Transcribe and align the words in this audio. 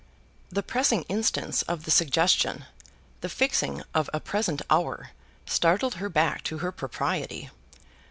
The 0.49 0.63
pressing 0.63 1.03
instance 1.09 1.61
of 1.61 1.83
the 1.83 1.91
suggestion, 1.91 2.65
the 3.19 3.29
fixing 3.29 3.83
of 3.93 4.09
a 4.11 4.19
present 4.19 4.63
hour, 4.67 5.11
startled 5.45 5.93
her 6.01 6.09
back 6.09 6.43
to 6.45 6.57
her 6.57 6.71
propriety. 6.71 7.51